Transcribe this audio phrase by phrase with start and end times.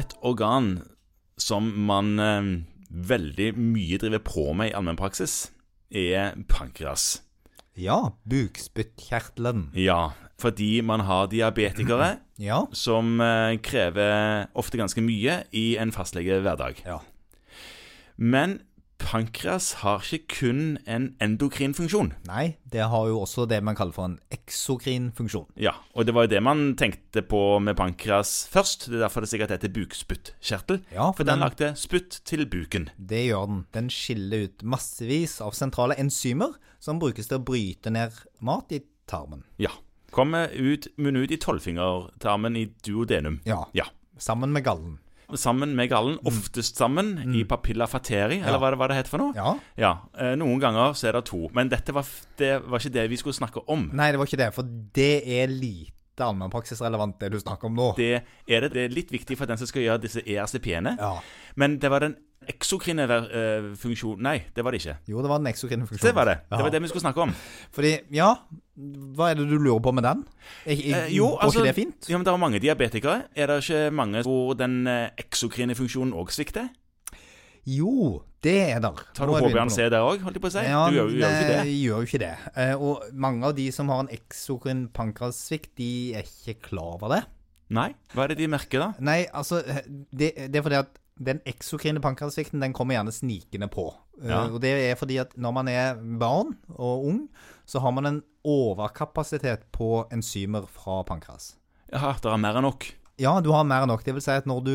[0.00, 0.78] Et organ
[1.40, 2.48] som man eh,
[3.10, 5.50] veldig mye driver på med i allmennpraksis,
[5.90, 7.20] er pankreas.
[7.80, 9.68] Ja, bukspyttkjertelen.
[9.78, 12.62] Ja, fordi man har diabetikere Ja.
[12.72, 16.80] som eh, krever ofte ganske mye i en fastlege hverdag.
[16.86, 17.00] Ja.
[18.16, 18.60] Men
[19.10, 22.12] pankreas har ikke kun en endokrin funksjon.
[22.28, 25.48] Nei, det har jo også det man kaller for en eksokrin funksjon.
[25.58, 28.86] Ja, og det var jo det man tenkte på med pankreas først.
[28.86, 30.82] Det er derfor det sikkert heter bukspyttkjertel.
[30.94, 32.88] Ja, for for den den- lagde spytt til buken.
[32.96, 33.66] Det gjør den.
[33.74, 38.80] Den skiller ut massevis av sentrale enzymer som brukes til å bryte ned mat i
[39.06, 39.42] tarmen.
[39.58, 39.70] Ja.
[40.12, 43.40] Kommer ut, munner ut i tolvfingertarmen i duodenum.
[43.44, 43.64] Ja.
[43.74, 43.84] Ja.
[44.18, 44.98] Sammen med gallen.
[45.38, 49.22] Sammen med gallen, oftest sammen i papilla fateri, eller hva det, hva det heter for
[49.22, 49.34] noe.
[49.36, 49.54] Ja.
[49.80, 51.44] Ja, eh, Noen ganger så er det to.
[51.56, 52.08] Men dette var,
[52.40, 53.88] det var ikke det vi skulle snakke om.
[53.94, 54.62] Nei, det var ikke det, for
[54.96, 57.92] det er lite allmennpraksisrelevant, det du snakker om nå.
[57.96, 58.10] Det
[58.48, 58.72] er det.
[58.74, 60.96] Det er litt viktig for den som skal gjøre disse ERCP-ene.
[61.00, 61.14] Ja.
[61.56, 62.16] Men det var den
[62.48, 63.04] eksokrine
[63.78, 64.94] funksjonen Nei, det var det ikke.
[65.12, 66.08] Jo, det var den eksokrine funksjonen.
[66.08, 66.36] Det var det.
[66.50, 67.34] Det var det vi skulle snakke om.
[67.76, 68.30] Fordi, ja,
[69.16, 70.24] hva er det du lurer på med den?
[70.66, 72.08] Jeg, jeg, Eh, jo, altså ikke det fint?
[72.10, 73.22] Ja, men Det er mange diabetikere.
[73.36, 76.70] Er det ikke mange hvor den eh, eksokrine funksjonen òg svikter?
[77.68, 79.02] Jo, det er der.
[79.14, 79.90] Tar du HBNC vi inne på HbA1c noe.
[79.92, 80.62] der òg, holdt jeg på å si?
[80.64, 81.58] Ja, du gjør, jo ikke det.
[81.60, 82.32] nei, gjør jo ikke det.
[82.56, 87.12] Eh, Og mange av de som har en eksokrin pankreassvikt, de er ikke klar over
[87.18, 87.20] det.
[87.76, 87.90] Nei?
[88.16, 88.88] Hva er det de merker, da?
[88.98, 89.60] Nei, altså,
[90.10, 93.90] det, det er fordi at den eksokrine pankrasvikten den kommer gjerne snikende på.
[94.24, 94.46] Ja.
[94.46, 97.20] Uh, Og det er fordi at når man er barn og ung,
[97.68, 101.54] så har man en overkapasitet på enzymer fra pankras.
[101.92, 102.88] Ja, det er mer enn nok.
[103.20, 104.04] Ja, du har mer enn nok.
[104.06, 104.74] Det vil si at når du,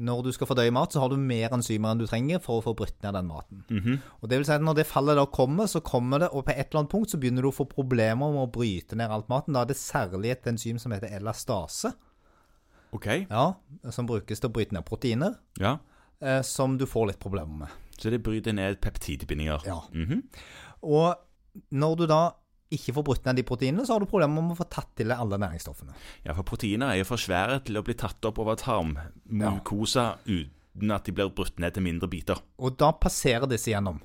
[0.00, 2.64] når du skal fordøye mat, så har du mer enzymer enn du trenger for å
[2.64, 3.62] få brutt ned den maten.
[3.70, 3.98] Mhm.
[4.22, 6.54] Og det vil si at når det fallet da kommer, så kommer det, og på
[6.56, 9.30] et eller annet punkt så begynner du å få problemer med å bryte ned alt
[9.30, 9.54] maten.
[9.54, 11.94] Da er det særlig et enzym som heter elastase,
[12.92, 13.06] OK.
[13.30, 13.44] ja,
[13.90, 15.76] som brukes til å bryte ned proteiner, Ja.
[16.20, 17.68] eh, som du får litt problemer med.
[18.00, 19.64] Så det bryter ned peptidbindinger.
[19.66, 19.80] Ja.
[19.92, 20.22] Mhm.
[20.82, 21.14] Og
[21.72, 22.32] når du da
[22.72, 25.08] ikke får brutt ned de proteinene, så har du problemer med å få tatt til
[25.10, 25.92] deg alle næringsstoffene.
[26.24, 30.92] ja, for proteiner er jo for svære til å bli tatt opp over tarmmukosa uten
[30.94, 32.38] at de blir brutt ned til mindre biter.
[32.58, 34.00] Og da passerer disse gjennom.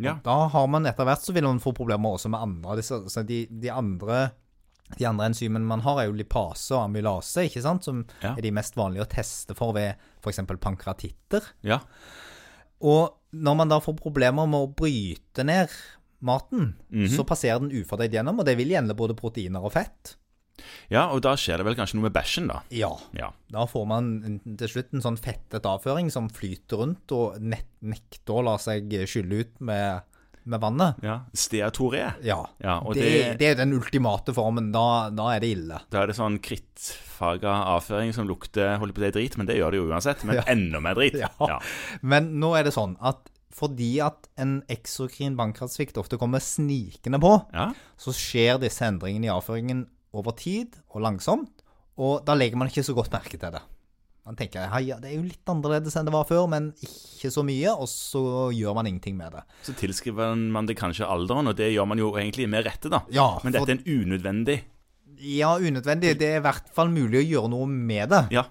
[0.00, 0.14] Ja.
[0.24, 3.24] Da har man etter hvert så vil man få problemer også med andre disse.
[3.26, 4.30] De, de andre
[4.98, 7.84] de andre enzymene man har, er jo lipase og amylase, ikke sant?
[7.84, 8.34] som Ja.
[8.36, 10.40] er de mest vanlige å teste for ved f.eks.
[10.60, 11.42] pankratitter.
[11.62, 11.80] Ja.
[12.80, 15.68] Og når man da får problemer med å bryte ned
[16.22, 17.08] maten, Mhm.
[17.08, 20.16] så passerer den ufordøyd gjennom, og det vil gjelde både proteiner og fett.
[20.90, 22.60] ja, og da skjer det vel kanskje noe med bæsjen, da.
[22.70, 22.90] Ja.
[23.14, 23.30] Ja.
[23.50, 28.44] Da får man til slutt en sånn fettet avføring som flyter rundt og nekter å
[28.44, 30.02] la seg skylle ut med,
[30.44, 30.94] med vannet.
[31.02, 31.20] ja.
[31.34, 32.12] Steatoré.
[32.24, 32.38] Ja.
[32.58, 34.70] Ja, det, det- det er den ultimate formen.
[34.72, 35.80] Da, da er det ille.
[35.90, 39.56] Da er det sånn krittfarga avføring som lukter holdt på å si drit, men det
[39.58, 40.24] gjør det jo uansett.
[40.24, 40.44] Men Ja.
[40.48, 41.18] enda mer drit.
[41.20, 41.60] Ja.
[42.02, 43.28] Men nå er det sånn at
[43.60, 47.72] fordi at en eksokrin bankkraftsvikt ofte kommer snikende på, ja.
[47.98, 49.82] så skjer disse endringene i avføringen
[50.16, 51.50] over tid og langsomt,
[51.98, 53.60] og da legger man ikke så godt merke til det.
[54.26, 57.30] Man tenker «Hei, ja, det er jo litt annerledes enn det var før, men ikke
[57.32, 58.20] så mye, og så
[58.54, 59.42] gjør man ingenting med det.
[59.66, 63.00] Så tilskriver man det kanskje alderen, og det gjør man jo egentlig med rette, da.
[63.14, 64.60] Ja, Men dette er en unødvendig
[65.20, 66.14] Ja, unødvendig.
[66.20, 68.22] Det er i hvert fall mulig å gjøre noe med det.
[68.36, 68.44] Ja.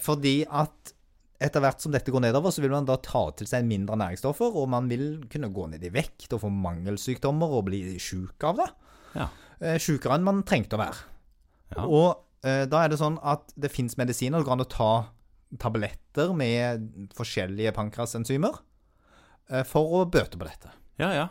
[0.00, 0.94] Fordi at
[1.40, 4.56] etter hvert som dette går nedover, så vil man da ta til seg mindre næringsstoffer,
[4.60, 8.58] og man vil kunne gå ned i vekt og få mangelsykdommer og bli sjuk av
[8.60, 8.66] det.
[9.16, 9.28] Ja.
[9.60, 11.06] Eh, Sjukere enn man trengte å være.
[11.76, 11.86] Ja.
[11.86, 14.40] Og da er det sånn at det fins medisiner.
[14.40, 14.92] Det går an å ta
[15.58, 18.60] tabletter med forskjellige pankreasenzymer
[19.50, 20.72] eh, for å bøte på dette.
[21.00, 21.26] Ja, ja.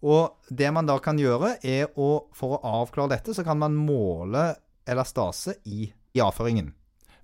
[0.00, 3.76] Og det man da kan gjøre, er å For å avklare dette, så kan man
[3.76, 4.54] måle
[4.88, 6.72] elastase i, i avføringen.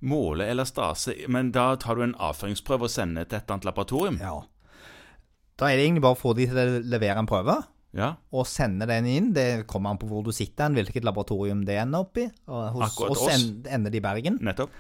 [0.05, 4.21] Måle elastase Men da tar du en avføringsprøve og sender til et annet laboratorium?
[4.21, 4.43] Ja.
[5.57, 7.57] Da er det egentlig bare å få de til å levere en prøve,
[7.97, 8.11] Ja.
[8.33, 9.33] og sender den inn.
[9.33, 12.27] Det kommer an på hvor du sitter, hvilket laboratorium det ender opp i.
[12.49, 13.35] Og hos Akkurat oss oss.
[13.43, 14.39] en- ender det i Bergen.
[14.43, 14.71] Nettopp.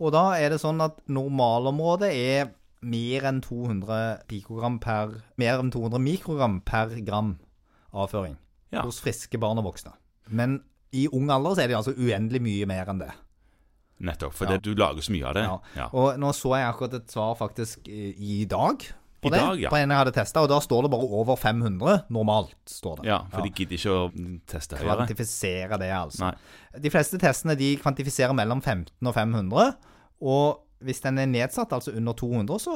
[0.00, 2.50] Og da er det sånn at normalområdet er
[2.82, 7.38] mer enn 200 pikogram per Mer enn 200 mikrogram per gram
[7.92, 8.36] avføring
[8.70, 8.82] Ja.
[8.82, 9.92] hos friske barn og voksne.
[10.28, 10.60] Men
[10.92, 13.10] i ung alder så er det altså uendelig mye mer enn det.
[14.00, 14.32] Nettopp.
[14.34, 14.52] For Ja.
[14.52, 15.42] det, du lager så mye av det.
[15.74, 15.88] Ja.
[15.92, 18.78] Og nå så jeg akkurat et svar faktisk i dag
[19.20, 19.40] på I det.
[19.42, 19.70] dag, ja.
[19.72, 22.54] På en jeg hadde testa, og da står det bare over 500 normalt.
[22.70, 23.08] står det.
[23.10, 24.06] ja, for de gidder ikke å
[24.46, 24.96] teste høyere.
[25.02, 26.28] Kvantifisere det, altså.
[26.28, 26.80] Nei.
[26.86, 29.72] De fleste testene de kvantifiserer mellom 15 og 500.
[30.22, 32.74] Og hvis den er nedsatt, altså under 200, så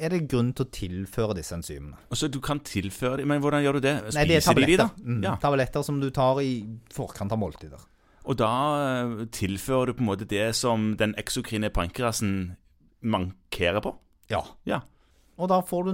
[0.00, 1.98] er det grunn til å tilføre disse enzymene.
[2.08, 3.92] Og så du kan tilføre dem, men hvordan gjør du det?
[4.16, 4.86] Nei, det er Spiser de de, da?
[4.88, 5.10] tabletter.
[5.12, 5.34] Mm, Ja.
[5.42, 6.54] Tabletter som du tar i
[6.94, 7.84] forkant av måltider.
[8.24, 8.48] Og da
[9.02, 12.56] eh, tilfører du på en måte det som den eksokrine pankerasen
[13.02, 13.96] mankerer på.
[14.30, 14.44] Ja.
[14.64, 14.80] Ja.
[15.38, 15.92] Og da får du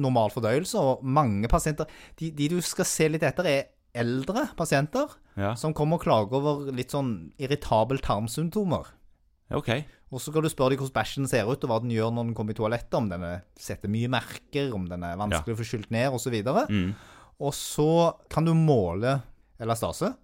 [0.00, 1.86] normal fordøyelse, og mange pasienter
[2.18, 3.66] de, de du skal se litt etter, er
[3.98, 5.08] eldre pasienter
[5.38, 5.54] Ja.
[5.54, 8.86] som kommer og klager over litt sånn irritabel tarmsymptomer.
[9.50, 9.68] OK.
[10.12, 12.24] Og så skal du spørre dem hvordan bæsjen ser ut, og hva den gjør når
[12.28, 15.60] den kommer i toalettet, om den er- setter mye merker, om den er vanskelig å
[15.60, 16.34] få skylt ned, osv.
[16.68, 16.94] Mm.
[17.40, 19.22] Og så kan du måle
[19.60, 20.14] elastase,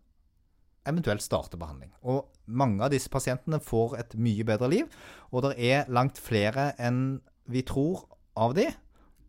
[0.87, 1.91] eventuelt starte behandling.
[2.05, 4.89] Og mange av disse pasientene får et mye bedre liv,
[5.33, 8.05] og det er langt flere enn vi tror
[8.37, 8.67] av de.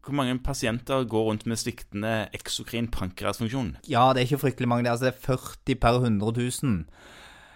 [0.06, 3.72] Hvor mange pasienter går rundt med sviktende eksokrin pankreasfunksjon?
[3.90, 4.84] Ja, det er ikke fryktelig mange.
[4.86, 6.84] Det er, altså, det er 40 per 100 000.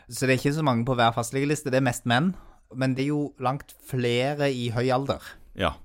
[0.09, 1.69] Så det er ikke så mange på hver fastlegeliste.
[1.69, 2.31] Det er mest menn.
[2.73, 5.21] Men det er jo langt flere i høy alder.
[5.57, 5.75] Ja.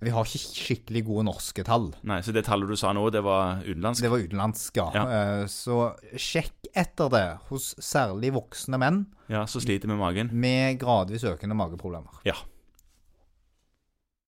[0.00, 1.90] Vi har ikke skikkelig gode norske tall.
[2.08, 4.00] Nei, Så det tallet du sa nå, det var utenlandsk?
[4.04, 4.86] Det var utenlandsk, ja.
[4.96, 5.02] Ja.
[5.16, 5.76] Eh, Så
[6.16, 10.30] sjekk etter det hos særlig voksne menn Ja, så sliter med magen?
[10.32, 12.16] med gradvis økende mageproblemer.
[12.24, 12.36] Ja.